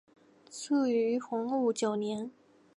[0.49, 2.31] 卒于洪武九年。